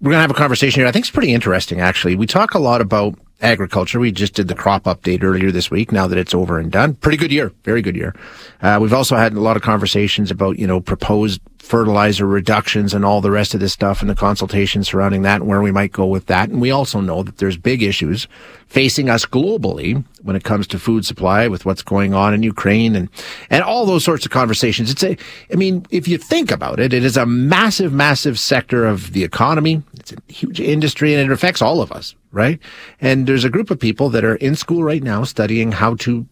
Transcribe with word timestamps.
We're 0.00 0.10
going 0.10 0.18
to 0.18 0.22
have 0.22 0.30
a 0.30 0.34
conversation 0.34 0.80
here. 0.80 0.86
I 0.86 0.92
think 0.92 1.04
it's 1.04 1.10
pretty 1.10 1.32
interesting, 1.32 1.80
actually. 1.80 2.16
We 2.16 2.26
talk 2.26 2.54
a 2.54 2.58
lot 2.58 2.80
about 2.80 3.18
agriculture. 3.40 4.00
We 4.00 4.12
just 4.12 4.34
did 4.34 4.48
the 4.48 4.54
crop 4.54 4.84
update 4.84 5.22
earlier 5.22 5.50
this 5.50 5.70
week. 5.70 5.92
Now 5.92 6.06
that 6.06 6.18
it's 6.18 6.34
over 6.34 6.58
and 6.58 6.70
done, 6.72 6.94
pretty 6.94 7.18
good 7.18 7.32
year, 7.32 7.52
very 7.64 7.82
good 7.82 7.96
year. 7.96 8.14
Uh, 8.62 8.78
we've 8.80 8.92
also 8.92 9.16
had 9.16 9.34
a 9.34 9.40
lot 9.40 9.56
of 9.56 9.62
conversations 9.62 10.30
about 10.30 10.58
you 10.58 10.66
know 10.66 10.80
proposed 10.80 11.40
fertilizer 11.66 12.26
reductions 12.26 12.94
and 12.94 13.04
all 13.04 13.20
the 13.20 13.30
rest 13.30 13.52
of 13.52 13.58
this 13.58 13.72
stuff 13.72 14.00
and 14.00 14.08
the 14.08 14.14
consultation 14.14 14.84
surrounding 14.84 15.22
that 15.22 15.40
and 15.40 15.48
where 15.48 15.60
we 15.60 15.72
might 15.72 15.90
go 15.90 16.06
with 16.06 16.26
that. 16.26 16.48
And 16.48 16.60
we 16.60 16.70
also 16.70 17.00
know 17.00 17.24
that 17.24 17.38
there's 17.38 17.56
big 17.56 17.82
issues 17.82 18.28
facing 18.68 19.10
us 19.10 19.26
globally 19.26 20.04
when 20.22 20.36
it 20.36 20.44
comes 20.44 20.68
to 20.68 20.78
food 20.78 21.04
supply 21.04 21.48
with 21.48 21.64
what's 21.64 21.82
going 21.82 22.14
on 22.14 22.32
in 22.32 22.44
Ukraine 22.44 22.94
and, 22.94 23.08
and 23.50 23.64
all 23.64 23.84
those 23.84 24.04
sorts 24.04 24.24
of 24.24 24.30
conversations. 24.30 24.92
It's 24.92 25.02
a, 25.02 25.16
I 25.52 25.56
mean, 25.56 25.84
if 25.90 26.06
you 26.06 26.18
think 26.18 26.52
about 26.52 26.78
it, 26.78 26.92
it 26.92 27.04
is 27.04 27.16
a 27.16 27.26
massive, 27.26 27.92
massive 27.92 28.38
sector 28.38 28.86
of 28.86 29.12
the 29.12 29.24
economy. 29.24 29.82
It's 30.06 30.12
a 30.12 30.32
huge 30.32 30.60
industry 30.60 31.14
and 31.14 31.22
it 31.28 31.32
affects 31.32 31.60
all 31.60 31.80
of 31.80 31.90
us, 31.90 32.14
right? 32.30 32.60
And 33.00 33.26
there's 33.26 33.44
a 33.44 33.50
group 33.50 33.72
of 33.72 33.80
people 33.80 34.08
that 34.10 34.24
are 34.24 34.36
in 34.36 34.54
school 34.54 34.84
right 34.84 35.02
now 35.02 35.24
studying 35.24 35.72
how 35.72 35.96
to 35.96 36.26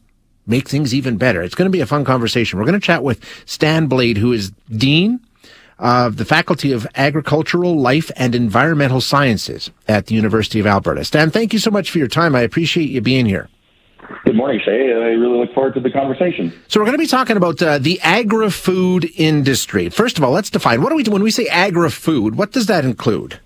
make 0.47 0.69
things 0.69 0.95
even 0.95 1.17
better. 1.17 1.43
It's 1.43 1.57
going 1.57 1.67
to 1.67 1.77
be 1.77 1.81
a 1.81 1.87
fun 1.87 2.05
conversation. 2.05 2.59
We're 2.59 2.67
going 2.67 2.81
to 2.81 2.87
chat 2.87 3.03
with 3.03 3.25
Stan 3.47 3.89
Blade, 3.89 4.19
who 4.19 4.33
is 4.33 4.53
Dean 4.71 5.21
of 5.79 6.19
the 6.19 6.25
Faculty 6.25 6.71
of 6.71 6.87
Agricultural, 6.95 7.77
Life 7.77 8.13
and 8.15 8.35
Environmental 8.35 9.01
Sciences 9.01 9.73
at 9.89 10.07
the 10.07 10.15
University 10.15 10.61
of 10.61 10.69
Alberta. 10.69 11.05
Stan, 11.05 11.31
thank 11.31 11.53
you 11.53 11.59
so 11.59 11.71
much 11.71 11.91
for 11.91 11.99
your 11.99 12.07
time. 12.07 12.37
I 12.37 12.43
appreciate 12.43 12.91
you 12.91 13.01
being 13.01 13.27
here. 13.27 13.49
Good 14.25 14.37
morning, 14.37 14.61
Shay. 14.65 14.93
I 14.93 15.17
really 15.17 15.39
look 15.39 15.53
forward 15.53 15.75
to 15.75 15.81
the 15.81 15.91
conversation. 15.91 16.53
So 16.69 16.79
we're 16.79 16.87
going 16.87 16.99
to 16.99 17.03
be 17.03 17.09
talking 17.09 17.37
about 17.37 17.61
uh, 17.61 17.79
the 17.79 18.01
agri-food 18.03 19.11
industry. 19.17 19.89
First 19.89 20.19
of 20.19 20.23
all, 20.23 20.31
let's 20.31 20.51
define 20.51 20.83
what 20.83 20.91
do 20.91 20.97
we 20.97 21.03
do 21.03 21.11
when 21.11 21.23
we 21.23 21.31
say 21.33 21.47
agri-food? 21.47 22.37
What 22.37 22.53
does 22.53 22.67
that 22.67 22.85
include? 22.85 23.41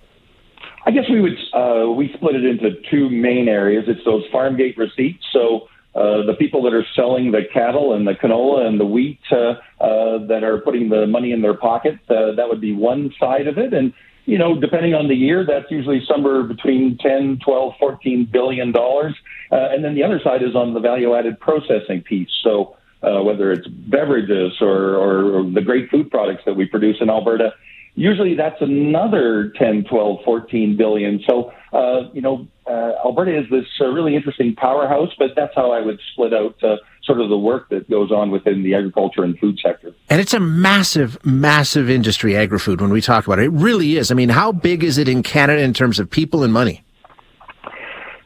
I 0.89 0.91
guess 0.91 1.05
we 1.11 1.21
would 1.21 1.37
uh, 1.53 1.91
we 1.91 2.11
split 2.15 2.35
it 2.35 2.47
into 2.47 2.71
two 2.91 3.11
main 3.11 3.47
areas. 3.47 3.85
It's 3.89 4.03
those 4.07 4.25
farm 4.33 4.57
gate 4.57 4.79
receipts. 4.79 5.23
So 5.35 5.69
uh, 5.95 6.25
the 6.25 6.35
people 6.39 6.63
that 6.63 6.73
are 6.73 6.85
selling 6.97 7.31
the 7.31 7.43
cattle 7.53 7.93
and 7.93 8.07
the 8.07 8.15
canola 8.15 8.67
and 8.67 8.81
the 8.81 8.87
wheat 8.87 9.21
uh, 9.31 9.57
uh, 9.85 10.27
that 10.29 10.41
are 10.43 10.63
putting 10.63 10.89
the 10.89 11.07
money 11.07 11.33
in 11.33 11.43
their 11.43 11.53
pocket. 11.53 11.99
Uh, 12.09 12.33
that 12.37 12.49
would 12.49 12.63
be 12.63 12.73
one 12.73 13.13
side 13.21 13.47
of 13.47 13.59
it. 13.59 13.75
And, 13.75 13.93
you 14.25 14.39
know, 14.39 14.59
depending 14.59 14.95
on 14.95 15.09
the 15.09 15.15
year, 15.15 15.45
that's 15.45 15.71
usually 15.71 16.03
somewhere 16.11 16.43
between 16.43 16.97
10, 16.97 17.41
12, 17.45 17.75
14 17.79 18.27
billion 18.33 18.73
dollars. 18.73 19.15
Uh, 19.53 19.69
and 19.71 19.85
then 19.85 19.95
the 19.95 20.03
other 20.03 20.21
side 20.25 20.43
is 20.43 20.57
on 20.57 20.73
the 20.73 20.81
value 20.81 21.15
added 21.15 21.39
processing 21.39 22.01
piece. 22.01 22.31
So, 22.43 22.77
uh, 23.03 23.23
whether 23.23 23.53
it's 23.53 23.67
beverages 23.67 24.55
or, 24.63 24.97
or 24.97 25.51
the 25.51 25.61
great 25.61 25.91
food 25.91 26.11
products 26.11 26.45
that 26.47 26.55
we 26.55 26.65
produce 26.65 26.97
in 27.03 27.11
Alberta, 27.11 27.53
usually 27.99 28.35
that's 28.35 28.61
another 28.61 29.53
10, 29.59 29.85
12, 29.91 30.19
14 30.25 30.77
billion. 30.77 31.21
So, 31.29 31.53
uh, 31.73 32.09
you 32.13 32.23
know, 32.23 32.47
uh, 32.67 32.93
Alberta 33.05 33.37
is 33.37 33.51
this 33.51 33.65
uh, 33.81 33.87
really 33.87 34.15
interesting 34.15 34.55
powerhouse, 34.55 35.11
but 35.19 35.31
that's 35.35 35.55
how 35.55 35.73
I 35.73 35.81
would 35.81 35.99
split 36.13 36.33
out 36.33 36.63
uh, 36.63 36.77
sort 37.03 37.21
of 37.21 37.29
the 37.29 37.39
work 37.39 37.69
that 37.71 37.91
goes 37.91 38.13
on 38.13 38.31
within 38.31 38.63
the 38.63 38.75
agriculture 38.75 39.25
and 39.25 39.39
food 39.39 39.59
sector. 39.63 39.93
And 40.09 40.21
it's 40.21 40.35
a 40.35 40.41
massive, 40.41 41.19
massive 41.25 41.91
industry, 41.91 42.37
agri-food, 42.37 42.81
when 42.81 42.91
we 42.91 43.01
talk 43.01 43.27
about 43.27 43.41
it. 43.41 43.47
It 43.47 43.53
really 43.53 43.97
is. 43.97 44.11
I 44.11 44.15
mean, 44.15 44.29
how 44.29 44.53
big 44.53 44.85
is 44.85 44.97
it 44.99 45.09
in 45.09 45.23
Canada 45.23 45.61
in 45.61 45.75
terms 45.75 45.99
of 45.99 46.09
people 46.09 46.45
and 46.45 46.53
money? 46.53 46.85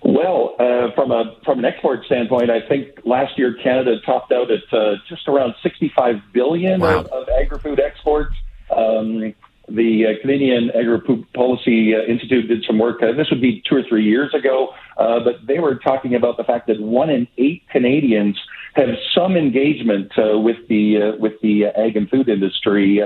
Well, 0.04 0.56
uh, 0.58 0.92
from 0.96 1.12
a 1.12 1.36
from 1.44 1.60
an 1.60 1.64
export 1.64 2.04
standpoint, 2.06 2.50
I 2.50 2.66
think 2.68 2.98
last 3.04 3.38
year 3.38 3.56
Canada 3.62 4.00
topped 4.04 4.32
out 4.32 4.50
at 4.50 4.76
uh, 4.76 4.96
just 5.08 5.28
around 5.28 5.54
65 5.62 6.16
billion 6.32 6.80
wow. 6.80 7.00
of, 7.00 7.06
of 7.06 7.28
agri-food 7.40 7.78
exports. 7.78 8.34
Um, 8.76 9.32
the 9.74 10.06
uh, 10.06 10.20
Canadian 10.20 10.70
Agri 10.70 11.00
Policy 11.34 11.94
uh, 11.94 12.02
Institute 12.10 12.48
did 12.48 12.64
some 12.66 12.78
work. 12.78 13.02
Uh, 13.02 13.12
this 13.16 13.28
would 13.30 13.40
be 13.40 13.62
two 13.68 13.76
or 13.76 13.82
three 13.88 14.04
years 14.04 14.32
ago, 14.34 14.68
uh, 14.98 15.20
but 15.24 15.46
they 15.46 15.58
were 15.58 15.76
talking 15.76 16.14
about 16.14 16.36
the 16.36 16.44
fact 16.44 16.66
that 16.66 16.80
one 16.80 17.08
in 17.08 17.26
eight 17.38 17.62
Canadians 17.70 18.38
have 18.74 18.88
some 19.14 19.36
engagement 19.36 20.12
uh, 20.18 20.38
with 20.38 20.56
the 20.68 21.14
uh, 21.14 21.16
with 21.18 21.32
the 21.42 21.66
ag 21.66 21.96
and 21.96 22.08
food 22.10 22.28
industry. 22.28 23.00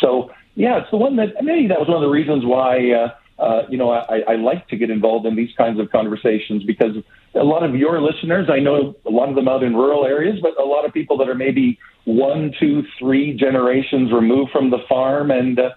so, 0.00 0.30
yeah, 0.54 0.78
it's 0.78 0.90
the 0.90 0.96
one 0.96 1.16
that 1.16 1.42
maybe 1.42 1.66
that 1.68 1.78
was 1.78 1.88
one 1.88 1.96
of 1.96 2.02
the 2.02 2.10
reasons 2.12 2.44
why. 2.44 3.08
Uh, 3.38 3.62
you 3.68 3.76
know, 3.76 3.90
I, 3.90 4.20
I 4.28 4.36
like 4.36 4.68
to 4.68 4.76
get 4.76 4.88
involved 4.88 5.26
in 5.26 5.34
these 5.34 5.50
kinds 5.56 5.80
of 5.80 5.90
conversations 5.90 6.62
because 6.62 6.94
a 7.34 7.42
lot 7.42 7.64
of 7.64 7.74
your 7.74 8.00
listeners, 8.00 8.48
I 8.48 8.60
know 8.60 8.94
a 9.04 9.10
lot 9.10 9.30
of 9.30 9.34
them 9.34 9.48
out 9.48 9.64
in 9.64 9.74
rural 9.74 10.04
areas, 10.04 10.38
but 10.40 10.52
a 10.60 10.64
lot 10.64 10.84
of 10.84 10.92
people 10.92 11.16
that 11.18 11.28
are 11.28 11.34
maybe 11.34 11.76
one, 12.04 12.52
two, 12.60 12.84
three 12.98 13.34
generations 13.34 14.12
removed 14.12 14.52
from 14.52 14.70
the 14.70 14.78
farm, 14.88 15.32
and 15.32 15.58
uh, 15.58 15.70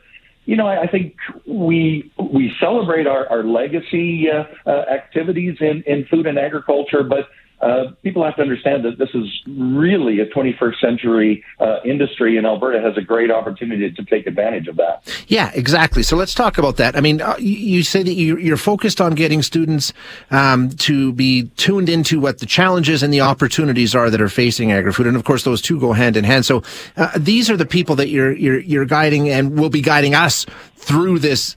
you 0.46 0.56
know, 0.56 0.68
I 0.68 0.84
I 0.84 0.88
think 0.88 1.16
we 1.46 2.12
we 2.18 2.54
celebrate 2.60 3.08
our, 3.08 3.28
our 3.30 3.44
legacy 3.44 4.28
uh, 4.30 4.44
uh, 4.70 4.86
activities 4.92 5.58
in, 5.60 5.84
in 5.86 6.06
food 6.06 6.28
and 6.28 6.38
agriculture, 6.38 7.04
but 7.04 7.30
uh, 7.62 7.92
people 8.04 8.24
have 8.24 8.36
to 8.36 8.42
understand 8.42 8.84
that 8.86 8.98
this 8.98 9.10
is 9.14 9.26
really 9.48 10.20
a 10.20 10.26
21st 10.26 10.80
century 10.80 11.44
uh, 11.60 11.78
industry, 11.86 12.38
and 12.38 12.46
Alberta 12.46 12.82
has 12.82 12.98
a 12.98 13.02
great 13.02 13.32
opportunity 13.32 13.92
to 13.92 14.06
take 14.06 14.28
advantage 14.28 14.68
of 14.68 14.76
that. 14.78 15.04
Yeah, 15.28 15.52
exactly. 15.54 16.04
So 16.04 16.16
let's 16.16 16.34
talk 16.34 16.58
about 16.58 16.78
that. 16.78 16.96
I 16.96 17.02
mean, 17.02 17.22
uh, 17.22 17.36
you 17.40 17.84
say 17.84 18.04
that 18.04 18.14
you're 18.14 18.58
focused 18.58 19.00
on 19.00 19.16
getting 19.16 19.42
students 19.42 19.94
um, 20.32 20.70
to 20.70 21.14
be 21.14 21.48
tuned 21.56 21.90
into 21.90 22.20
what 22.20 22.40
the 22.40 22.46
challenges 22.46 23.04
and 23.04 23.14
the 23.14 23.22
opportunities 23.22 23.96
are 23.96 24.10
that 24.10 24.22
are 24.22 24.30
facing 24.30 24.72
agri-food, 24.72 25.08
and 25.08 25.16
of 25.16 25.24
course, 25.24 25.44
those 25.44 25.62
two 25.62 25.80
go 25.80 25.94
hand 25.94 26.18
in 26.18 26.24
hand. 26.24 26.46
So 26.46 26.64
uh, 26.98 27.12
these 27.18 27.50
are 27.50 27.58
the 27.58 27.66
people 27.66 27.96
that 27.96 28.10
you're 28.10 28.34
you're, 28.34 28.60
you're 28.60 28.86
guiding 28.86 29.30
and 29.30 29.58
will 29.58 29.70
be 29.70 29.82
guiding 29.82 30.14
us 30.14 30.46
through 30.76 31.20
this 31.20 31.56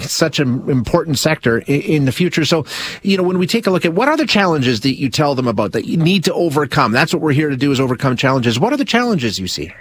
such 0.00 0.38
an 0.38 0.68
important 0.68 1.18
sector 1.18 1.58
in, 1.58 1.80
in, 1.82 2.04
the 2.04 2.12
future. 2.12 2.44
So, 2.44 2.64
you 3.02 3.16
know, 3.16 3.22
when 3.22 3.38
we 3.38 3.46
take 3.46 3.66
a 3.66 3.70
look 3.70 3.84
at 3.84 3.94
what 3.94 4.08
are 4.08 4.16
the 4.16 4.26
challenges 4.26 4.80
that 4.80 4.98
you 4.98 5.08
tell 5.08 5.34
them 5.34 5.48
about 5.48 5.72
that 5.72 5.86
you 5.86 5.96
need 5.96 6.24
to 6.24 6.34
overcome, 6.34 6.92
that's 6.92 7.12
what 7.12 7.22
we're 7.22 7.32
here 7.32 7.48
to 7.48 7.56
do 7.56 7.72
is 7.72 7.80
overcome 7.80 8.16
challenges. 8.16 8.58
What 8.58 8.72
are 8.72 8.76
the 8.76 8.84
challenges 8.84 9.38
you 9.38 9.48
see? 9.48 9.72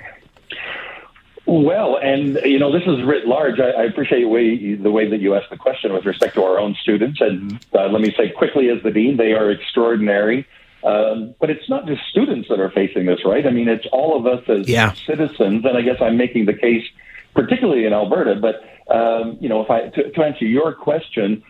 Well, 1.46 1.98
and 1.98 2.40
you 2.46 2.60
know, 2.60 2.72
this 2.72 2.84
is 2.88 3.04
writ 3.04 3.28
large. 3.28 3.60
I, 3.60 3.72
I 3.72 3.84
appreciate 3.84 4.22
the 4.22 4.28
way, 4.28 4.76
the 4.76 4.92
way 4.92 5.10
that 5.10 5.20
you 5.20 5.36
asked 5.36 5.50
the 5.50 5.58
question 5.58 5.92
with 5.92 6.06
respect 6.06 6.36
to 6.36 6.44
our 6.44 6.60
own 6.60 6.76
students. 6.82 7.20
And 7.20 7.60
uh, 7.74 7.88
let 7.88 8.02
me 8.02 8.14
say 8.16 8.30
quickly, 8.30 8.70
as 8.70 8.82
the 8.84 8.92
dean, 8.92 9.18
they 9.18 9.34
are 9.34 9.52
extraordinary. 9.52 10.48
Um, 10.84 11.36
but 11.40 11.50
it's 11.50 11.70
not 11.70 11.86
just 11.86 12.02
students 12.10 12.48
that 12.50 12.60
are 12.60 12.72
facing 12.72 13.06
this, 13.06 13.20
right? 13.26 13.46
I 13.46 13.52
mean, 13.52 13.68
it's 13.68 13.86
all 13.92 14.18
of 14.18 14.26
us 14.26 14.44
as 14.50 14.68
yeah. 14.68 14.94
citizens. 14.94 15.64
And 15.66 15.78
I 15.78 15.82
guess 15.82 15.98
I'm 16.02 16.18
making 16.18 16.46
the 16.46 16.54
case, 16.54 16.84
particularly 17.34 17.86
in 17.86 17.94
Alberta, 17.94 18.36
but 18.36 18.64
um, 18.92 19.38
you 19.40 19.50
know, 19.50 19.62
if 19.62 19.70
I 19.70 19.90
to, 19.90 20.12
to 20.12 20.24
answer 20.24 20.46
your 20.46 20.74
question, 20.74 21.44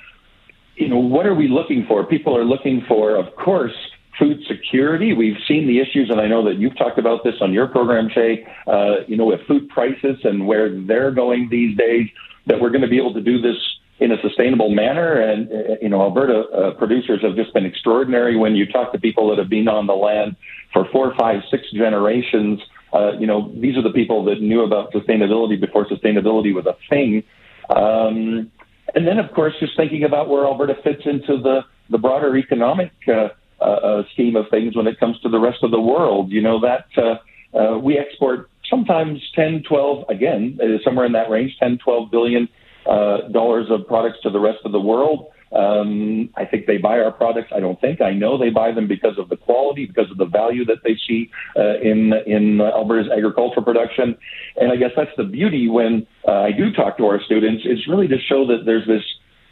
you 0.75 0.89
know, 0.89 0.99
what 0.99 1.25
are 1.25 1.35
we 1.35 1.47
looking 1.47 1.85
for? 1.87 2.05
People 2.05 2.37
are 2.37 2.45
looking 2.45 2.83
for, 2.87 3.15
of 3.15 3.35
course, 3.35 3.73
food 4.17 4.37
security. 4.47 5.13
We've 5.13 5.37
seen 5.47 5.67
the 5.67 5.79
issues, 5.79 6.09
and 6.09 6.19
I 6.19 6.27
know 6.27 6.43
that 6.45 6.57
you've 6.59 6.77
talked 6.77 6.99
about 6.99 7.23
this 7.23 7.35
on 7.41 7.53
your 7.53 7.67
program, 7.67 8.09
Shay. 8.13 8.45
Uh, 8.67 9.03
you 9.07 9.17
know, 9.17 9.25
with 9.25 9.41
food 9.47 9.69
prices 9.69 10.17
and 10.23 10.45
where 10.47 10.69
they're 10.69 11.11
going 11.11 11.49
these 11.49 11.77
days, 11.77 12.07
that 12.47 12.59
we're 12.59 12.69
going 12.69 12.81
to 12.81 12.87
be 12.87 12.97
able 12.97 13.13
to 13.13 13.21
do 13.21 13.41
this 13.41 13.57
in 13.99 14.11
a 14.11 14.21
sustainable 14.21 14.69
manner. 14.69 15.21
And 15.21 15.51
uh, 15.51 15.75
you 15.81 15.89
know, 15.89 16.01
Alberta 16.01 16.39
uh, 16.49 16.71
producers 16.73 17.21
have 17.21 17.35
just 17.35 17.53
been 17.53 17.65
extraordinary. 17.65 18.35
When 18.35 18.55
you 18.55 18.65
talk 18.65 18.91
to 18.93 18.99
people 18.99 19.29
that 19.29 19.37
have 19.37 19.49
been 19.49 19.67
on 19.67 19.87
the 19.87 19.93
land 19.93 20.35
for 20.73 20.85
four, 20.91 21.13
five, 21.17 21.41
six 21.49 21.63
generations, 21.71 22.59
uh, 22.93 23.13
you 23.17 23.27
know, 23.27 23.51
these 23.55 23.77
are 23.77 23.81
the 23.81 23.91
people 23.91 24.25
that 24.25 24.41
knew 24.41 24.63
about 24.63 24.91
sustainability 24.91 25.59
before 25.59 25.85
sustainability 25.85 26.53
was 26.53 26.65
a 26.65 26.75
thing. 26.89 27.23
Um, 27.69 28.51
and 28.93 29.07
then, 29.07 29.19
of 29.19 29.33
course, 29.33 29.53
just 29.59 29.77
thinking 29.77 30.03
about 30.03 30.27
where 30.29 30.45
Alberta 30.45 30.75
fits 30.83 31.03
into 31.05 31.41
the, 31.41 31.61
the 31.89 31.97
broader 31.97 32.35
economic 32.37 32.91
uh, 33.07 33.29
uh, 33.61 33.63
uh 33.63 34.03
scheme 34.13 34.35
of 34.35 34.45
things 34.49 34.75
when 34.75 34.87
it 34.87 34.99
comes 34.99 35.19
to 35.21 35.29
the 35.29 35.39
rest 35.39 35.59
of 35.63 35.71
the 35.71 35.79
world. 35.79 36.31
You 36.31 36.41
know, 36.41 36.59
that 36.61 36.87
uh, 36.97 37.57
uh, 37.57 37.77
we 37.77 37.97
export 37.97 38.49
sometimes 38.69 39.21
10, 39.35 39.63
12, 39.67 40.05
again, 40.09 40.59
somewhere 40.83 41.05
in 41.05 41.11
that 41.11 41.29
range, 41.29 41.55
10, 41.59 41.77
12 41.83 42.11
billion 42.11 42.49
uh, 42.85 43.27
dollars 43.31 43.67
of 43.69 43.85
products 43.87 44.17
to 44.23 44.29
the 44.29 44.39
rest 44.39 44.59
of 44.65 44.71
the 44.71 44.79
world. 44.79 45.27
Um, 45.53 46.29
I 46.35 46.45
think 46.45 46.65
they 46.65 46.77
buy 46.77 46.99
our 46.99 47.11
products. 47.11 47.51
I 47.53 47.59
don't 47.59 47.79
think 47.81 48.01
I 48.01 48.11
know 48.11 48.37
they 48.37 48.49
buy 48.49 48.71
them 48.71 48.87
because 48.87 49.17
of 49.17 49.27
the 49.29 49.35
quality, 49.35 49.85
because 49.85 50.09
of 50.09 50.17
the 50.17 50.25
value 50.25 50.63
that 50.65 50.77
they 50.83 50.95
see 51.07 51.29
uh, 51.57 51.79
in 51.81 52.13
in 52.25 52.61
Alberta's 52.61 53.11
agricultural 53.11 53.63
production. 53.63 54.15
And 54.57 54.71
I 54.71 54.77
guess 54.77 54.91
that's 54.95 55.11
the 55.17 55.25
beauty 55.25 55.67
when 55.67 56.07
uh, 56.27 56.31
I 56.31 56.51
do 56.51 56.71
talk 56.71 56.97
to 56.97 57.05
our 57.05 57.21
students. 57.21 57.63
It's 57.65 57.87
really 57.87 58.07
to 58.07 58.17
show 58.29 58.47
that 58.47 58.63
there's 58.65 58.87
this 58.87 59.03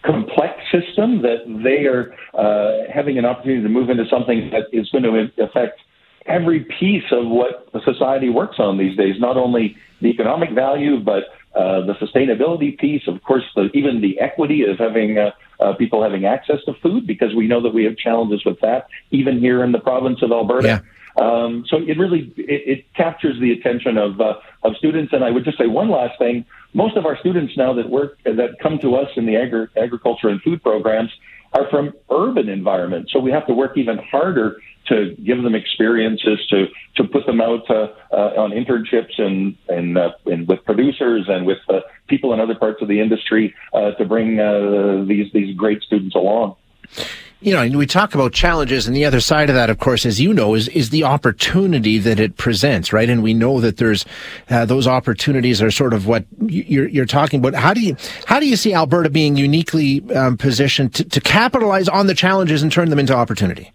complex 0.06 0.54
system 0.72 1.22
that 1.22 1.44
they 1.64 1.86
are 1.86 2.16
uh, 2.34 2.90
having 2.94 3.18
an 3.18 3.26
opportunity 3.26 3.62
to 3.64 3.70
move 3.70 3.90
into 3.90 4.06
something 4.10 4.50
that 4.52 4.68
is 4.72 4.90
going 4.92 5.04
to 5.04 5.44
affect 5.44 5.82
every 6.26 6.66
piece 6.80 7.04
of 7.12 7.28
what 7.28 7.68
society 7.84 8.30
works 8.30 8.58
on 8.60 8.78
these 8.78 8.96
days, 8.96 9.16
not 9.20 9.36
only 9.36 9.76
the 10.02 10.08
economic 10.08 10.52
value, 10.52 11.00
but 11.00 11.24
uh, 11.56 11.86
the 11.86 11.94
sustainability 12.00 12.78
piece, 12.78 13.02
of 13.08 13.22
course, 13.24 13.44
the, 13.56 13.70
even 13.74 14.02
the 14.02 14.20
equity 14.20 14.64
of 14.64 14.78
having 14.78 15.18
uh, 15.18 15.32
uh, 15.60 15.74
people 15.74 16.02
having 16.02 16.26
access 16.26 16.64
to 16.66 16.74
food, 16.76 17.06
because 17.06 17.36
we 17.36 17.48
know 17.48 17.62
that 17.62 17.74
we 17.74 17.84
have 17.84 17.98
challenges 17.98 18.44
with 18.46 18.60
that, 18.62 18.88
even 19.12 19.40
here 19.40 19.64
in 19.64 19.72
the 19.72 19.80
province 19.80 20.22
of 20.22 20.32
Alberta. 20.32 20.68
Yeah. 20.68 20.80
Um, 21.22 21.66
so 21.68 21.78
it 21.78 21.98
really 21.98 22.32
it, 22.38 22.62
it 22.74 22.94
captures 22.94 23.40
the 23.40 23.52
attention 23.52 23.98
of 23.98 24.22
uh, 24.22 24.36
of 24.64 24.76
students. 24.78 25.12
And 25.12 25.24
I 25.24 25.32
would 25.32 25.44
just 25.44 25.58
say 25.58 25.68
one 25.68 25.90
last 25.90 26.18
thing: 26.18 26.46
most 26.74 26.96
of 26.96 27.06
our 27.06 27.18
students 27.18 27.58
now 27.58 27.74
that 27.74 27.90
work 27.90 28.18
that 28.24 28.60
come 28.62 28.80
to 28.80 28.96
us 28.96 29.10
in 29.16 29.26
the 29.26 29.36
agri- 29.36 29.68
agriculture 29.76 30.30
and 30.30 30.42
food 30.42 30.62
programs 30.64 31.12
are 31.54 31.68
from 31.70 31.94
urban 32.12 32.50
environments. 32.50 33.12
So 33.12 33.20
we 33.20 33.32
have 33.32 33.48
to 33.48 33.54
work 33.54 33.78
even 33.78 33.98
harder 33.98 34.58
to 34.88 35.16
give 35.24 35.44
them 35.44 35.56
experiences, 35.56 36.40
to 36.50 36.68
to 36.96 37.04
put 37.04 37.26
them 37.26 37.42
out 37.42 37.70
uh, 37.70 37.88
uh, 38.12 38.42
on 38.42 38.52
internships 38.52 39.20
and 39.20 39.56
and, 39.68 39.98
uh, 39.98 40.12
and 40.26 40.48
with 40.48 40.64
producers 40.66 41.26
and 41.28 41.46
with 41.46 41.60
uh, 41.70 41.82
people 42.08 42.34
in 42.34 42.40
other 42.40 42.56
parts 42.56 42.82
of 42.82 42.88
the 42.88 43.00
industry 43.00 43.54
uh, 43.74 43.92
to 43.92 44.06
bring 44.06 44.40
uh, 44.40 45.04
these 45.08 45.32
these 45.34 45.56
great 45.56 45.82
students 45.84 46.16
along 46.16 46.56
you 47.42 47.54
know, 47.54 47.78
we 47.78 47.86
talk 47.86 48.16
about 48.16 48.34
challenges, 48.34 48.86
and 48.86 48.96
the 48.96 49.06
other 49.06 49.22
side 49.22 49.50
of 49.50 49.56
that, 49.56 49.70
of 49.70 49.80
course, 49.80 50.06
as 50.06 50.20
you 50.20 50.34
know, 50.34 50.56
is 50.56 50.68
is 50.70 50.90
the 50.90 51.06
opportunity 51.06 51.98
that 51.98 52.20
it 52.20 52.36
presents, 52.36 52.92
right? 52.92 53.10
And 53.10 53.24
we 53.24 53.34
know 53.34 53.62
that 53.62 53.78
there's 53.78 54.06
uh, 54.50 54.66
those 54.66 54.88
opportunities 54.88 55.62
are 55.62 55.72
sort 55.72 55.94
of 55.94 56.06
what 56.06 56.26
you're 56.42 56.90
you're 56.90 57.06
talking 57.06 57.40
about. 57.40 57.56
How 57.56 57.74
do 57.74 57.80
you 57.80 57.96
how 58.26 58.42
do 58.42 58.48
you 58.48 58.58
see 58.58 58.74
Alberta 58.74 59.10
being 59.10 59.38
uniquely 59.38 60.04
um, 60.14 60.38
positioned 60.38 60.94
to, 60.96 61.06
to 61.06 61.22
capitalize 61.22 61.88
on 61.88 62.08
the 62.08 62.14
challenges 62.14 62.62
and 62.62 62.72
turn 62.72 62.90
them 62.90 63.00
into 63.00 63.16
opportunity? 63.16 63.72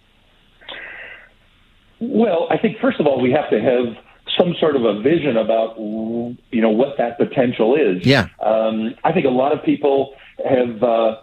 Well, 2.01 2.49
I 2.51 2.59
think 2.59 2.79
first 2.81 3.01
of 3.01 3.07
all 3.07 3.19
we 3.19 3.31
have 3.31 3.49
to 3.49 3.61
have 3.61 3.97
some 4.39 4.55
sort 4.61 4.77
of 4.77 4.85
a 4.85 5.01
vision 5.01 5.39
about 5.39 5.79
you 5.79 6.61
know 6.61 6.71
what 6.71 6.99
that 6.99 7.17
potential 7.17 7.77
is. 7.77 8.05
Yeah. 8.05 8.29
Um, 8.45 8.95
I 9.05 9.13
think 9.13 9.25
a 9.25 9.31
lot 9.31 9.57
of 9.57 9.65
people 9.65 10.15
have. 10.47 10.83
Uh, 10.83 11.17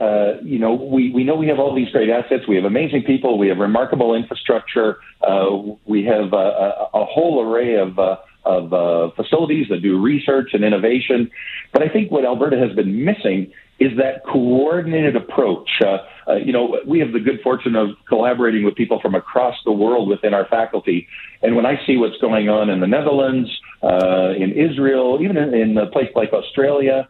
uh, 0.00 0.40
you 0.42 0.58
know, 0.58 0.74
we, 0.74 1.10
we 1.10 1.24
know 1.24 1.34
we 1.34 1.48
have 1.48 1.58
all 1.58 1.74
these 1.74 1.90
great 1.90 2.08
assets. 2.08 2.46
We 2.46 2.54
have 2.56 2.64
amazing 2.64 3.02
people. 3.02 3.36
We 3.36 3.48
have 3.48 3.58
remarkable 3.58 4.14
infrastructure. 4.14 4.98
Uh, 5.20 5.74
we 5.86 6.04
have 6.04 6.32
a, 6.32 6.36
a, 6.36 6.90
a, 6.94 7.04
whole 7.04 7.42
array 7.42 7.74
of, 7.74 7.98
uh, 7.98 8.16
of 8.44 8.72
uh, 8.72 9.10
facilities 9.16 9.66
that 9.70 9.82
do 9.82 10.00
research 10.00 10.50
and 10.52 10.62
innovation. 10.62 11.30
But 11.72 11.82
I 11.82 11.88
think 11.88 12.12
what 12.12 12.24
Alberta 12.24 12.56
has 12.58 12.76
been 12.76 13.04
missing 13.04 13.52
is 13.80 13.96
that 13.96 14.24
coordinated 14.24 15.16
approach. 15.16 15.68
Uh, 15.84 15.98
uh, 16.28 16.36
you 16.36 16.52
know, 16.52 16.78
we 16.86 17.00
have 17.00 17.12
the 17.12 17.20
good 17.20 17.40
fortune 17.42 17.74
of 17.74 17.90
collaborating 18.08 18.64
with 18.64 18.76
people 18.76 19.00
from 19.00 19.16
across 19.16 19.56
the 19.64 19.72
world 19.72 20.08
within 20.08 20.32
our 20.32 20.46
faculty. 20.46 21.08
And 21.42 21.56
when 21.56 21.66
I 21.66 21.84
see 21.86 21.96
what's 21.96 22.18
going 22.18 22.48
on 22.48 22.70
in 22.70 22.78
the 22.78 22.86
Netherlands, 22.86 23.50
in 23.82 24.52
Israel, 24.52 25.18
even 25.22 25.36
in, 25.36 25.54
in 25.54 25.78
a 25.78 25.86
place 25.86 26.10
like 26.14 26.32
Australia, 26.32 27.08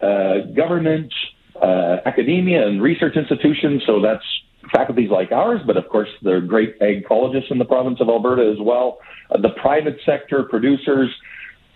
government, 0.00 1.12
uh, 1.60 1.96
academia 2.06 2.66
and 2.66 2.82
research 2.82 3.16
institutions. 3.16 3.82
So 3.86 4.00
that's 4.00 4.24
faculties 4.72 5.10
like 5.10 5.32
ours, 5.32 5.60
but 5.66 5.76
of 5.76 5.88
course, 5.88 6.08
there 6.22 6.36
are 6.36 6.40
great 6.40 6.76
ag 6.80 7.06
colleges 7.06 7.44
in 7.50 7.58
the 7.58 7.64
province 7.64 8.00
of 8.00 8.08
Alberta 8.08 8.50
as 8.50 8.60
well. 8.60 8.98
Uh, 9.30 9.38
the 9.40 9.50
private 9.50 9.98
sector, 10.04 10.44
producers. 10.44 11.10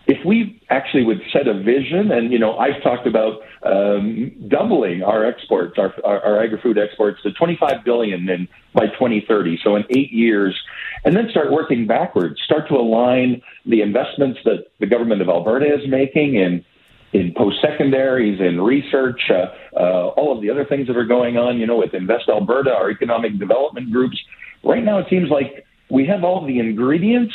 If 0.06 0.24
we 0.24 0.62
actually 0.70 1.04
would 1.04 1.20
set 1.34 1.46
a 1.46 1.52
vision, 1.52 2.10
and 2.12 2.32
you 2.32 2.38
know, 2.38 2.56
I've 2.56 2.82
talked 2.82 3.06
about 3.06 3.42
um, 3.62 4.32
doubling 4.48 5.02
our 5.02 5.26
exports, 5.26 5.78
our, 5.78 5.94
our, 6.02 6.24
our 6.24 6.42
agri-food 6.42 6.78
exports 6.78 7.20
to 7.24 7.32
25 7.32 7.84
billion 7.84 8.26
in 8.28 8.48
by 8.72 8.86
2030, 8.86 9.58
so 9.62 9.76
in 9.76 9.84
eight 9.90 10.10
years, 10.10 10.58
and 11.04 11.14
then 11.14 11.28
start 11.30 11.52
working 11.52 11.86
backwards. 11.86 12.40
Start 12.42 12.68
to 12.68 12.74
align 12.74 13.42
the 13.66 13.82
investments 13.82 14.38
that 14.46 14.68
the 14.80 14.86
government 14.86 15.20
of 15.20 15.28
Alberta 15.28 15.66
is 15.66 15.86
making 15.86 16.36
in 16.36 16.64
in 17.12 17.32
post 17.36 17.56
secondaries, 17.62 18.40
in 18.40 18.60
research, 18.60 19.20
uh, 19.30 19.46
uh, 19.78 20.08
all 20.08 20.34
of 20.34 20.42
the 20.42 20.50
other 20.50 20.64
things 20.64 20.86
that 20.88 20.96
are 20.96 21.06
going 21.06 21.36
on, 21.36 21.58
you 21.58 21.66
know, 21.66 21.76
with 21.76 21.94
Invest 21.94 22.28
Alberta, 22.28 22.70
our 22.70 22.90
economic 22.90 23.38
development 23.38 23.92
groups. 23.92 24.18
Right 24.62 24.84
now, 24.84 24.98
it 24.98 25.06
seems 25.08 25.30
like 25.30 25.66
we 25.90 26.06
have 26.06 26.24
all 26.24 26.46
the 26.46 26.58
ingredients. 26.58 27.34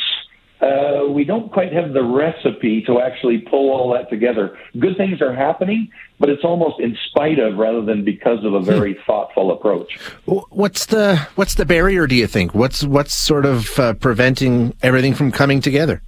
Uh, 0.60 1.08
we 1.10 1.24
don't 1.24 1.52
quite 1.52 1.72
have 1.72 1.92
the 1.92 2.02
recipe 2.02 2.82
to 2.86 3.00
actually 3.00 3.38
pull 3.38 3.70
all 3.70 3.92
that 3.92 4.08
together. 4.08 4.56
Good 4.78 4.96
things 4.96 5.20
are 5.20 5.34
happening, 5.34 5.90
but 6.20 6.30
it's 6.30 6.44
almost 6.44 6.80
in 6.80 6.96
spite 7.10 7.38
of 7.38 7.56
rather 7.56 7.82
than 7.82 8.04
because 8.04 8.44
of 8.44 8.54
a 8.54 8.60
very 8.60 8.94
hmm. 8.94 9.00
thoughtful 9.04 9.50
approach. 9.50 9.98
What's 10.24 10.86
the 10.86 11.16
what's 11.34 11.56
the 11.56 11.66
barrier? 11.66 12.06
Do 12.06 12.14
you 12.14 12.26
think? 12.28 12.54
What's 12.54 12.84
what's 12.84 13.14
sort 13.14 13.44
of 13.44 13.78
uh, 13.78 13.94
preventing 13.94 14.74
everything 14.82 15.14
from 15.14 15.32
coming 15.32 15.60
together? 15.60 16.02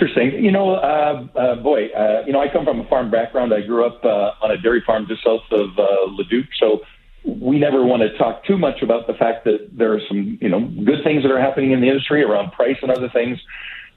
Interesting. 0.00 0.42
You 0.42 0.50
know, 0.50 0.76
uh, 0.76 1.26
uh, 1.36 1.56
boy, 1.56 1.88
uh, 1.88 2.22
you 2.26 2.32
know, 2.32 2.40
I 2.40 2.50
come 2.50 2.64
from 2.64 2.80
a 2.80 2.88
farm 2.88 3.10
background. 3.10 3.52
I 3.52 3.60
grew 3.60 3.84
up 3.84 4.02
uh, 4.02 4.32
on 4.42 4.50
a 4.50 4.56
dairy 4.56 4.82
farm 4.86 5.06
just 5.06 5.22
south 5.22 5.42
of 5.50 5.78
uh, 5.78 5.84
Leduc, 6.16 6.46
so 6.58 6.80
we 7.26 7.58
never 7.58 7.84
want 7.84 8.00
to 8.00 8.16
talk 8.16 8.42
too 8.46 8.56
much 8.56 8.80
about 8.80 9.06
the 9.06 9.12
fact 9.12 9.44
that 9.44 9.68
there 9.76 9.92
are 9.92 10.00
some, 10.08 10.38
you 10.40 10.48
know, 10.48 10.60
good 10.60 11.04
things 11.04 11.22
that 11.22 11.30
are 11.30 11.38
happening 11.38 11.72
in 11.72 11.82
the 11.82 11.88
industry 11.88 12.22
around 12.22 12.52
price 12.52 12.78
and 12.80 12.90
other 12.90 13.10
things. 13.10 13.38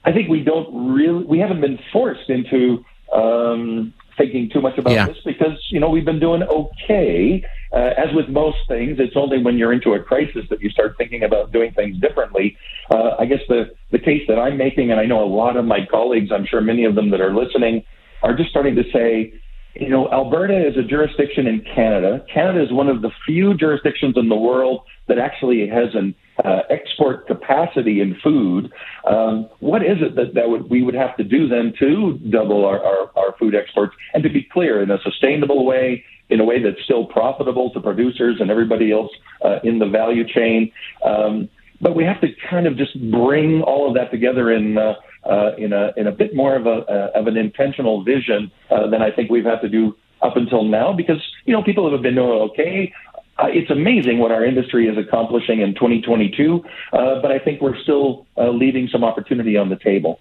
I 0.04 0.12
think 0.12 0.28
we 0.28 0.44
don't 0.44 0.94
really, 0.94 1.24
we 1.24 1.40
haven't 1.40 1.62
been 1.62 1.80
forced 1.94 2.30
into 2.30 2.84
um, 3.14 3.94
thinking 4.18 4.50
too 4.50 4.62
much 4.62 4.78
about 4.78 4.94
yeah. 4.94 5.08
this 5.08 5.18
because 5.26 5.58
you 5.70 5.80
know 5.80 5.90
we've 5.90 6.06
been 6.06 6.20
doing 6.20 6.44
okay. 6.44 7.44
Uh, 7.72 7.90
as 7.98 8.14
with 8.14 8.30
most 8.30 8.58
things, 8.68 8.98
it's 9.00 9.16
only 9.16 9.42
when 9.42 9.58
you're 9.58 9.74
into 9.74 9.94
a 9.94 10.00
crisis 10.00 10.46
that 10.50 10.62
you 10.62 10.70
start 10.70 10.96
thinking 10.98 11.24
about 11.24 11.52
doing 11.52 11.74
things 11.74 11.98
differently. 12.00 12.56
Uh, 12.92 13.16
I 13.18 13.26
guess 13.26 13.40
the 13.50 13.74
the 13.92 14.00
case 14.00 14.22
that 14.28 14.38
I'm 14.38 14.58
making, 14.58 14.92
and 14.92 15.00
I 15.00 15.06
know 15.06 15.24
a 15.24 15.28
lot 15.28 15.58
of 15.58 15.66
my 15.66 15.80
colleagues, 15.90 16.32
I'm 16.32 16.46
sure 16.46 16.62
many 16.62 16.86
of 16.86 16.96
them 16.96 17.10
that 17.12 17.22
are 17.22 17.34
listening, 17.34 17.84
are 18.22 18.36
just 18.36 18.50
starting 18.50 18.76
to 18.76 18.84
say, 18.92 19.34
you 19.76 19.90
know, 19.90 20.08
Alberta 20.12 20.68
is 20.68 20.78
a 20.78 20.84
jurisdiction 20.84 21.48
in 21.48 21.62
Canada. 21.76 22.24
Canada 22.32 22.64
is 22.64 22.72
one 22.72 22.90
of 22.90 23.02
the 23.02 23.10
few 23.26 23.56
jurisdictions 23.56 24.16
in 24.18 24.30
the 24.30 24.36
world 24.36 24.82
that 25.08 25.18
actually 25.18 25.68
has 25.68 25.96
an 25.96 26.14
uh, 26.44 26.62
export 26.70 27.28
capacity 27.28 28.02
in 28.02 28.16
food. 28.24 28.72
Um, 29.10 29.50
what 29.60 29.84
is 29.84 29.98
it 30.02 30.16
that, 30.16 30.34
that 30.34 30.50
would, 30.50 30.70
we 30.70 30.82
would 30.82 30.96
have 30.96 31.16
to 31.18 31.24
do 31.24 31.48
then 31.48 31.74
to 31.80 32.20
double 32.30 32.66
our, 32.66 32.84
our, 32.84 33.12
our 33.16 33.36
food 33.38 33.56
exports? 33.56 33.96
And 34.14 34.24
to 34.24 34.30
be 34.30 34.48
clear, 34.52 34.82
in 34.82 34.92
a 34.92 34.98
sustainable 35.04 35.66
way, 35.66 36.04
in 36.30 36.40
a 36.40 36.46
way 36.46 36.62
that's 36.62 36.84
still 36.84 37.06
profitable 37.06 37.72
to 37.72 37.80
producers 37.80 38.38
and 38.40 38.50
everybody 38.50 38.92
else 38.92 39.12
uh, 39.44 39.60
in 39.64 39.80
the 39.80 39.88
value 39.88 40.28
chain. 40.28 40.72
Um, 41.06 41.50
but 41.82 41.96
we 41.96 42.04
have 42.06 42.22
to 42.22 42.28
kind 42.50 42.66
of 42.66 42.78
just 42.78 42.94
bring 43.12 43.62
all 43.62 43.88
of 43.88 43.96
that 43.96 44.10
together 44.10 44.52
in 44.52 44.78
uh, 44.78 44.94
uh, 45.30 45.52
in 45.58 45.74
a 45.74 45.92
in 45.98 46.08
a 46.08 46.12
bit 46.12 46.36
more 46.36 46.56
of 46.56 46.66
a 46.66 46.86
uh, 46.90 47.20
of 47.20 47.28
an 47.28 47.38
intentional 47.38 48.04
vision 48.04 48.52
uh, 48.72 48.90
than 48.90 49.02
I 49.02 49.12
think 49.12 49.30
we've 49.30 49.46
had 49.46 49.60
to 49.62 49.70
do 49.70 49.96
up 50.22 50.38
until 50.38 50.64
now 50.64 50.94
because 50.94 51.22
you 51.46 51.54
know 51.54 51.62
people 51.62 51.92
have 51.92 52.02
been 52.02 52.16
doing 52.16 52.30
okay. 52.52 52.92
Uh, 53.38 53.48
it's 53.48 53.72
amazing 53.72 54.20
what 54.20 54.32
our 54.32 54.46
industry 54.46 54.88
is 54.88 54.98
accomplishing 54.98 55.62
in 55.62 55.74
2022, 55.74 56.64
uh, 56.94 57.22
but 57.22 57.32
I 57.32 57.40
think 57.40 57.62
we're 57.62 57.78
still 57.82 58.28
uh, 58.38 58.50
leaving 58.50 58.88
some 58.88 59.04
opportunity 59.04 59.58
on 59.58 59.70
the 59.70 59.76
table. 59.76 60.20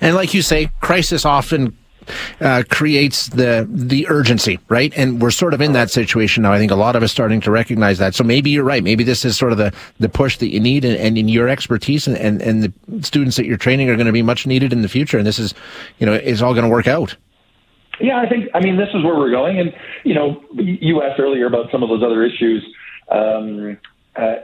And 0.00 0.14
like 0.14 0.32
you 0.32 0.42
say, 0.42 0.70
crisis 0.80 1.24
often 1.24 1.76
uh, 2.40 2.62
creates 2.68 3.28
the 3.28 3.66
the 3.70 4.06
urgency, 4.08 4.58
right? 4.68 4.92
And 4.96 5.20
we're 5.20 5.30
sort 5.30 5.54
of 5.54 5.60
in 5.60 5.72
that 5.72 5.90
situation 5.90 6.42
now. 6.42 6.52
I 6.52 6.58
think 6.58 6.72
a 6.72 6.76
lot 6.76 6.96
of 6.96 7.02
us 7.02 7.12
starting 7.12 7.40
to 7.42 7.50
recognize 7.50 7.98
that. 7.98 8.14
So 8.14 8.24
maybe 8.24 8.50
you're 8.50 8.64
right. 8.64 8.82
Maybe 8.82 9.04
this 9.04 9.24
is 9.24 9.36
sort 9.36 9.52
of 9.52 9.58
the, 9.58 9.72
the 9.98 10.08
push 10.08 10.38
that 10.38 10.48
you 10.48 10.60
need, 10.60 10.84
and, 10.84 10.96
and 10.96 11.16
in 11.18 11.28
your 11.28 11.48
expertise 11.48 12.06
and, 12.06 12.16
and, 12.16 12.42
and 12.42 12.62
the 12.62 13.02
students 13.02 13.36
that 13.36 13.46
you're 13.46 13.56
training 13.56 13.88
are 13.90 13.96
going 13.96 14.06
to 14.06 14.12
be 14.12 14.22
much 14.22 14.46
needed 14.46 14.72
in 14.72 14.82
the 14.82 14.88
future. 14.88 15.18
And 15.18 15.26
this 15.26 15.38
is, 15.38 15.54
you 15.98 16.06
know, 16.06 16.14
is 16.14 16.42
all 16.42 16.54
going 16.54 16.64
to 16.64 16.70
work 16.70 16.86
out. 16.86 17.16
Yeah, 18.02 18.20
I 18.20 18.28
think. 18.28 18.48
I 18.54 18.60
mean, 18.60 18.76
this 18.76 18.88
is 18.94 19.04
where 19.04 19.16
we're 19.16 19.30
going. 19.30 19.60
And 19.60 19.72
you 20.04 20.14
know, 20.14 20.42
you 20.54 21.02
asked 21.02 21.20
earlier 21.20 21.46
about 21.46 21.70
some 21.70 21.82
of 21.82 21.88
those 21.88 22.02
other 22.02 22.24
issues. 22.24 22.64
Um, 23.08 23.78
uh, 24.14 24.34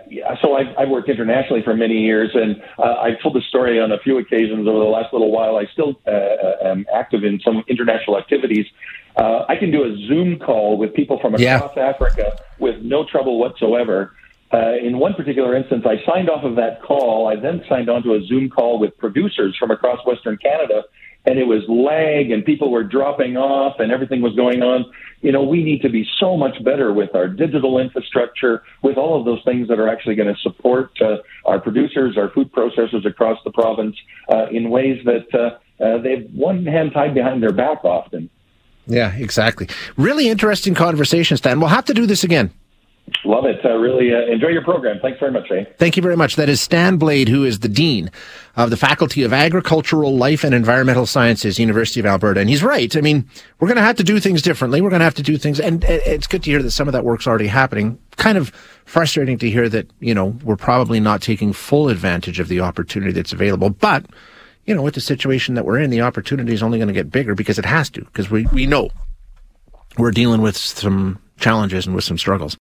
so 0.40 0.56
I've, 0.56 0.74
I've 0.78 0.88
worked 0.88 1.10
internationally 1.10 1.62
for 1.62 1.74
many 1.74 2.00
years, 2.00 2.30
and 2.32 2.62
uh, 2.78 2.94
I've 3.02 3.20
told 3.20 3.34
the 3.34 3.42
story 3.42 3.78
on 3.78 3.92
a 3.92 3.98
few 3.98 4.16
occasions 4.18 4.66
over 4.66 4.78
the 4.78 4.84
last 4.84 5.12
little 5.12 5.30
while. 5.30 5.56
I 5.56 5.66
still 5.72 6.00
uh, 6.06 6.10
uh, 6.10 6.68
am 6.70 6.86
active 6.94 7.22
in 7.22 7.38
some 7.40 7.62
international 7.68 8.16
activities. 8.16 8.64
Uh, 9.16 9.44
I 9.48 9.56
can 9.56 9.70
do 9.70 9.84
a 9.84 9.94
Zoom 10.06 10.38
call 10.38 10.78
with 10.78 10.94
people 10.94 11.18
from 11.20 11.34
across 11.34 11.72
yeah. 11.76 11.82
Africa 11.82 12.32
with 12.58 12.80
no 12.82 13.04
trouble 13.04 13.38
whatsoever. 13.38 14.14
Uh, 14.50 14.76
in 14.82 14.98
one 14.98 15.12
particular 15.12 15.54
instance, 15.54 15.84
I 15.84 16.02
signed 16.10 16.30
off 16.30 16.44
of 16.44 16.56
that 16.56 16.80
call. 16.82 17.28
I 17.28 17.36
then 17.36 17.62
signed 17.68 17.90
on 17.90 18.02
to 18.04 18.14
a 18.14 18.24
Zoom 18.24 18.48
call 18.48 18.78
with 18.78 18.96
producers 18.96 19.54
from 19.58 19.70
across 19.70 19.98
Western 20.06 20.38
Canada, 20.38 20.84
and 21.28 21.38
it 21.38 21.46
was 21.46 21.62
lag 21.68 22.30
and 22.30 22.42
people 22.42 22.70
were 22.70 22.82
dropping 22.82 23.36
off 23.36 23.80
and 23.80 23.92
everything 23.92 24.22
was 24.22 24.34
going 24.34 24.62
on. 24.62 24.90
You 25.20 25.30
know, 25.30 25.42
we 25.42 25.62
need 25.62 25.82
to 25.82 25.90
be 25.90 26.08
so 26.18 26.38
much 26.38 26.62
better 26.64 26.90
with 26.92 27.14
our 27.14 27.28
digital 27.28 27.78
infrastructure, 27.78 28.62
with 28.82 28.96
all 28.96 29.18
of 29.18 29.26
those 29.26 29.40
things 29.44 29.68
that 29.68 29.78
are 29.78 29.88
actually 29.88 30.14
going 30.14 30.34
to 30.34 30.40
support 30.40 30.90
uh, 31.02 31.18
our 31.44 31.60
producers, 31.60 32.16
our 32.16 32.30
food 32.30 32.50
processors 32.50 33.04
across 33.04 33.38
the 33.44 33.50
province 33.50 33.96
uh, 34.30 34.46
in 34.50 34.70
ways 34.70 35.04
that 35.04 35.26
uh, 35.34 35.84
uh, 35.84 35.98
they've 35.98 36.30
one 36.32 36.64
hand 36.64 36.92
tied 36.94 37.12
behind 37.12 37.42
their 37.42 37.52
back 37.52 37.84
often. 37.84 38.30
Yeah, 38.86 39.14
exactly. 39.14 39.68
Really 39.98 40.30
interesting 40.30 40.74
conversation, 40.74 41.36
Stan. 41.36 41.60
We'll 41.60 41.68
have 41.68 41.84
to 41.86 41.94
do 41.94 42.06
this 42.06 42.24
again. 42.24 42.52
Love 43.24 43.44
it. 43.44 43.64
Uh, 43.64 43.76
really 43.76 44.14
uh, 44.14 44.32
enjoy 44.32 44.48
your 44.48 44.62
program. 44.62 44.98
Thanks 45.00 45.18
very 45.18 45.32
much, 45.32 45.48
Shane. 45.48 45.66
Thank 45.76 45.96
you 45.96 46.02
very 46.02 46.16
much. 46.16 46.36
That 46.36 46.48
is 46.48 46.60
Stan 46.60 46.96
Blade, 46.96 47.28
who 47.28 47.44
is 47.44 47.60
the 47.60 47.68
Dean 47.68 48.10
of 48.56 48.70
the 48.70 48.76
Faculty 48.76 49.22
of 49.22 49.32
Agricultural 49.32 50.16
Life 50.16 50.44
and 50.44 50.54
Environmental 50.54 51.06
Sciences, 51.06 51.58
University 51.58 52.00
of 52.00 52.06
Alberta. 52.06 52.40
And 52.40 52.48
he's 52.48 52.62
right. 52.62 52.94
I 52.96 53.00
mean, 53.00 53.28
we're 53.60 53.68
going 53.68 53.76
to 53.76 53.82
have 53.82 53.96
to 53.96 54.04
do 54.04 54.18
things 54.20 54.42
differently. 54.42 54.80
We're 54.80 54.90
going 54.90 55.00
to 55.00 55.04
have 55.04 55.14
to 55.14 55.22
do 55.22 55.36
things, 55.36 55.60
and 55.60 55.84
it's 55.84 56.26
good 56.26 56.42
to 56.44 56.50
hear 56.50 56.62
that 56.62 56.70
some 56.70 56.88
of 56.88 56.92
that 56.92 57.04
work's 57.04 57.26
already 57.26 57.46
happening. 57.46 57.98
Kind 58.16 58.38
of 58.38 58.50
frustrating 58.84 59.38
to 59.38 59.50
hear 59.50 59.68
that, 59.68 59.90
you 60.00 60.14
know, 60.14 60.36
we're 60.42 60.56
probably 60.56 61.00
not 61.00 61.22
taking 61.22 61.52
full 61.52 61.88
advantage 61.88 62.40
of 62.40 62.48
the 62.48 62.60
opportunity 62.60 63.12
that's 63.12 63.32
available. 63.32 63.70
But, 63.70 64.06
you 64.64 64.74
know, 64.74 64.82
with 64.82 64.94
the 64.94 65.00
situation 65.00 65.54
that 65.54 65.64
we're 65.64 65.78
in, 65.78 65.90
the 65.90 66.00
opportunity 66.00 66.52
is 66.52 66.62
only 66.62 66.78
going 66.78 66.88
to 66.88 66.94
get 66.94 67.10
bigger 67.10 67.34
because 67.34 67.58
it 67.58 67.64
has 67.64 67.90
to, 67.90 68.04
because 68.04 68.30
we, 68.30 68.46
we 68.46 68.66
know 68.66 68.90
we're 69.96 70.10
dealing 70.10 70.42
with 70.42 70.56
some 70.56 71.20
challenges 71.38 71.86
and 71.86 71.94
with 71.94 72.04
some 72.04 72.18
struggles. 72.18 72.56